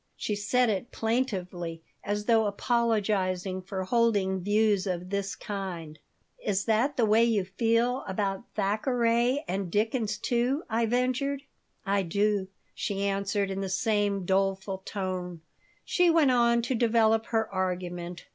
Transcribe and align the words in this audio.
She 0.17 0.35
said 0.35 0.71
it 0.71 0.91
plaintively, 0.91 1.83
as 2.03 2.25
though 2.25 2.47
apologizing 2.47 3.61
for 3.61 3.83
holding 3.83 4.41
views 4.41 4.87
of 4.87 5.11
this 5.11 5.35
kind 5.35 5.99
"Is 6.43 6.65
that 6.65 6.97
the 6.97 7.05
way 7.05 7.23
you 7.23 7.45
feel 7.45 8.03
about 8.07 8.45
Thackeray 8.55 9.45
and 9.47 9.69
Dickens, 9.71 10.17
too?" 10.17 10.63
I 10.71 10.87
ventured 10.87 11.43
"I 11.85 12.01
do," 12.01 12.47
she 12.73 13.03
answered, 13.03 13.51
in 13.51 13.61
the 13.61 13.69
same 13.69 14.25
doleful 14.25 14.79
tone 14.79 15.41
She 15.85 16.09
went 16.09 16.31
on 16.31 16.63
to 16.63 16.73
develop 16.73 17.27
her 17.27 17.47
argument. 17.53 18.25